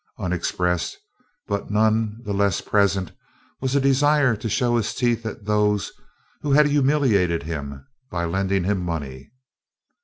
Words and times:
Unexpressed, 0.17 0.97
but 1.45 1.69
none 1.69 2.21
the 2.23 2.33
less 2.33 2.59
present, 2.59 3.11
was 3.61 3.75
a 3.75 3.79
desire 3.79 4.35
to 4.35 4.49
show 4.49 4.75
his 4.77 4.95
teeth 4.95 5.27
at 5.27 5.45
those 5.45 5.91
who 6.41 6.53
had 6.53 6.65
humiliated 6.65 7.43
him 7.43 7.85
by 8.09 8.25
lending 8.25 8.63
him 8.63 8.79
money. 8.83 9.31